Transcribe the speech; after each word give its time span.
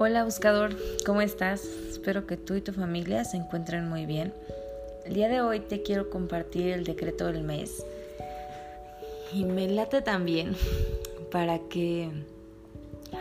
Hola 0.00 0.22
buscador, 0.22 0.76
¿cómo 1.04 1.22
estás? 1.22 1.64
Espero 1.90 2.24
que 2.24 2.36
tú 2.36 2.54
y 2.54 2.60
tu 2.60 2.72
familia 2.72 3.24
se 3.24 3.36
encuentren 3.36 3.88
muy 3.88 4.06
bien. 4.06 4.32
El 5.04 5.14
día 5.14 5.28
de 5.28 5.40
hoy 5.40 5.58
te 5.58 5.82
quiero 5.82 6.08
compartir 6.08 6.68
el 6.68 6.84
decreto 6.84 7.26
del 7.26 7.42
mes 7.42 7.84
y 9.34 9.44
me 9.44 9.66
late 9.66 10.00
también 10.00 10.54
para 11.32 11.58
que 11.58 12.10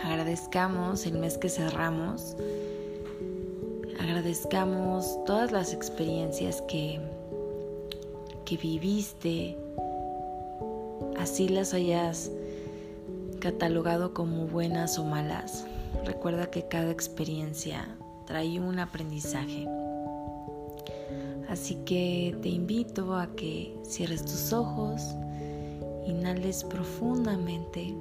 agradezcamos 0.03 1.07
el 1.07 1.17
mes 1.17 1.39
que 1.39 1.49
cerramos, 1.49 2.35
agradezcamos 3.99 5.17
todas 5.25 5.51
las 5.51 5.73
experiencias 5.73 6.61
que, 6.67 6.99
que 8.45 8.55
viviste, 8.55 9.57
así 11.17 11.49
las 11.49 11.73
hayas 11.73 12.29
catalogado 13.39 14.13
como 14.13 14.45
buenas 14.45 14.99
o 14.99 15.03
malas 15.03 15.65
Recuerda 16.07 16.49
que 16.49 16.65
cada 16.69 16.89
experiencia 16.89 17.85
trae 18.25 18.61
un 18.61 18.79
aprendizaje. 18.79 19.67
Así 21.49 21.75
que 21.83 22.33
te 22.41 22.47
invito 22.47 23.13
a 23.13 23.27
que 23.35 23.77
cierres 23.83 24.23
tus 24.23 24.53
ojos, 24.53 25.01
inhales 26.05 26.63
profundamente, 26.63 27.93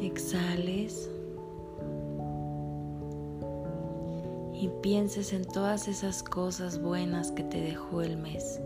exhales 0.00 1.10
y 4.54 4.70
pienses 4.80 5.32
en 5.32 5.44
todas 5.44 5.88
esas 5.88 6.22
cosas 6.22 6.80
buenas 6.80 7.32
que 7.32 7.42
te 7.42 7.60
dejó 7.60 8.02
el 8.02 8.16
mes. 8.16 8.60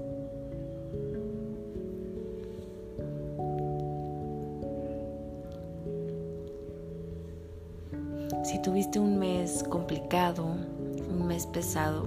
Si 8.47 8.61
tuviste 8.61 9.01
un 9.01 9.19
mes 9.19 9.65
complicado, 9.65 10.45
un 10.45 11.27
mes 11.27 11.47
pesado, 11.49 12.07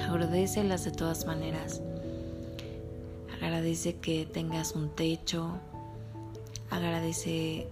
agradecelas 0.00 0.84
de 0.84 0.92
todas 0.92 1.26
maneras. 1.26 1.82
Agradece 3.34 3.96
que 3.96 4.26
tengas 4.26 4.76
un 4.76 4.90
techo, 4.90 5.58
agradece 6.70 7.66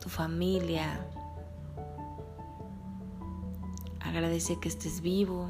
tu 0.00 0.08
familia, 0.08 1.06
agradece 4.00 4.58
que 4.58 4.70
estés 4.70 5.02
vivo. 5.02 5.48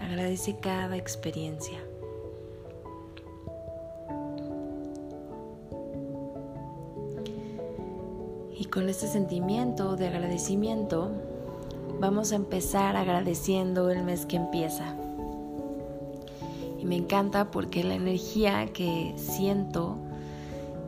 Agradece 0.00 0.56
cada 0.60 0.96
experiencia. 0.96 1.93
Y 8.56 8.66
con 8.66 8.88
este 8.88 9.08
sentimiento 9.08 9.96
de 9.96 10.06
agradecimiento 10.06 11.10
vamos 11.98 12.30
a 12.30 12.36
empezar 12.36 12.96
agradeciendo 12.96 13.90
el 13.90 14.04
mes 14.04 14.26
que 14.26 14.36
empieza. 14.36 14.94
Y 16.78 16.84
me 16.84 16.96
encanta 16.96 17.50
porque 17.50 17.82
la 17.82 17.94
energía 17.94 18.66
que 18.72 19.12
siento 19.16 19.96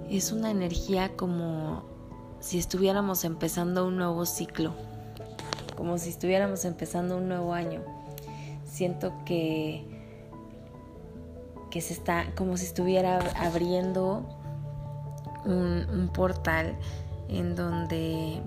es 0.08 0.30
una 0.30 0.52
energía 0.52 1.16
como 1.16 1.82
si 2.38 2.58
estuviéramos 2.58 3.24
empezando 3.24 3.84
un 3.84 3.96
nuevo 3.96 4.26
ciclo, 4.26 4.72
como 5.76 5.98
si 5.98 6.10
estuviéramos 6.10 6.64
empezando 6.64 7.16
un 7.16 7.26
nuevo 7.26 7.52
año. 7.52 7.80
Siento 8.64 9.12
que, 9.24 9.84
que 11.70 11.80
se 11.80 11.94
está 11.94 12.32
como 12.36 12.56
si 12.56 12.66
estuviera 12.66 13.18
abriendo 13.36 14.22
un, 15.44 15.86
un 15.90 16.10
portal 16.12 16.76
en 17.28 17.54
donde 17.54 18.42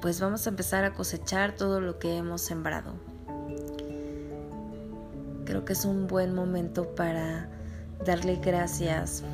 pues 0.00 0.20
vamos 0.20 0.46
a 0.46 0.50
empezar 0.50 0.84
a 0.84 0.94
cosechar 0.94 1.56
todo 1.56 1.80
lo 1.80 1.98
que 1.98 2.16
hemos 2.16 2.40
sembrado. 2.40 2.94
Creo 5.44 5.64
que 5.64 5.72
es 5.72 5.84
un 5.84 6.06
buen 6.06 6.34
momento 6.34 6.94
para 6.94 7.48
darle 8.04 8.36
gracias 8.36 9.24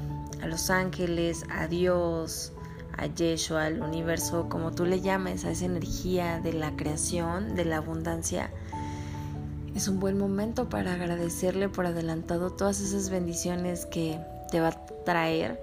a 0.43 0.47
los 0.47 0.71
ángeles, 0.71 1.45
a 1.51 1.67
Dios, 1.67 2.53
a 2.97 3.07
Yeshua, 3.07 3.67
al 3.67 3.83
universo, 3.83 4.49
como 4.49 4.71
tú 4.73 4.87
le 4.87 5.01
llames, 5.01 5.45
a 5.45 5.51
esa 5.51 5.65
energía 5.65 6.41
de 6.41 6.53
la 6.53 6.77
creación, 6.77 7.57
de 7.57 7.65
la 7.65 7.79
abundancia. 7.79 8.51
Es 9.75 9.89
un 9.89 9.99
buen 9.99 10.17
momento 10.17 10.69
para 10.69 10.95
agradecerle 10.95 11.69
por 11.69 11.87
adelantado 11.87 12.51
todas 12.51 12.81
esas 12.81 13.11
bendiciones 13.11 13.87
que 13.87 14.21
te 14.51 14.61
va 14.61 14.69
a 14.69 14.87
traer 15.05 15.61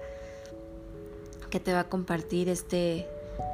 que 1.52 1.60
te 1.60 1.74
va 1.74 1.80
a 1.80 1.88
compartir 1.90 2.48
este 2.48 3.06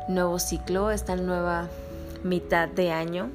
nuevo 0.06 0.38
ciclo, 0.38 0.92
esta 0.92 1.16
nueva 1.16 1.68
mitad 2.22 2.68
de 2.68 2.92
año. 2.92 3.32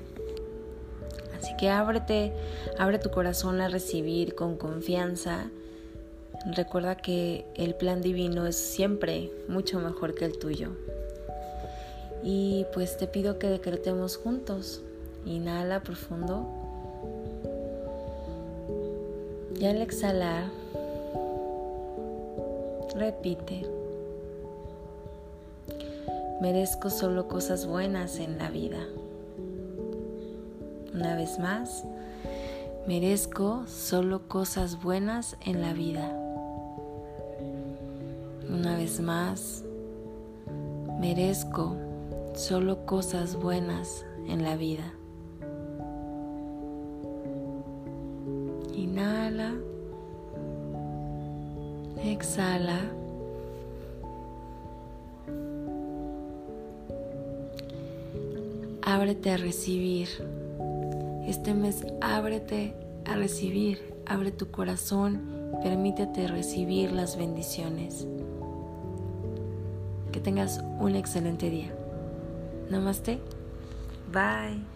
Así 1.38 1.54
que 1.58 1.70
ábrete, 1.70 2.32
abre 2.80 2.98
tu 2.98 3.12
corazón 3.12 3.60
a 3.60 3.68
recibir 3.68 4.36
con 4.36 4.56
confianza. 4.56 5.50
Recuerda 6.56 6.96
que 6.96 7.46
el 7.56 7.76
plan 7.76 8.02
divino 8.02 8.48
es 8.48 8.56
siempre 8.56 9.32
mucho 9.50 9.82
mejor 9.82 10.16
que 10.16 10.24
el 10.24 10.40
tuyo. 10.40 10.70
Y 12.24 12.66
pues 12.74 12.96
te 12.96 13.06
pido 13.06 13.40
que 13.40 13.48
decretemos 13.48 14.16
juntos. 14.16 14.82
Inhala 15.26 15.84
profundo. 15.84 16.48
Y 19.60 19.66
al 19.66 19.82
exhalar, 19.82 20.46
repite. 22.96 23.83
Merezco 26.44 26.90
solo 26.90 27.30
cosas 27.30 27.66
buenas 27.66 28.20
en 28.20 28.38
la 28.38 28.50
vida. 28.50 28.86
Una 30.94 31.16
vez 31.16 31.40
más, 31.40 31.86
merezco 32.86 33.64
solo 33.66 34.28
cosas 34.28 34.84
buenas 34.84 35.38
en 35.46 35.62
la 35.62 35.72
vida. 35.72 36.06
Una 38.50 38.76
vez 38.76 39.00
más, 39.00 39.64
merezco 41.00 41.78
solo 42.34 42.86
cosas 42.86 43.38
buenas 43.38 44.06
en 44.28 44.44
la 44.44 44.58
vida. 44.58 44.92
Inhala, 48.76 49.54
exhala. 52.04 52.82
Ábrete 58.86 59.32
a 59.32 59.38
recibir. 59.38 60.08
Este 61.28 61.54
mes 61.54 61.86
ábrete 62.02 62.76
a 63.06 63.16
recibir, 63.16 63.96
abre 64.06 64.32
tu 64.32 64.52
corazón, 64.52 65.22
permítete 65.64 66.28
recibir 66.28 66.92
las 66.92 67.18
bendiciones. 67.18 68.08
Que 70.12 70.20
tengas 70.20 70.64
un 70.80 70.96
excelente 70.96 71.50
día. 71.50 71.74
Namaste. 72.70 73.20
Bye. 74.12 74.73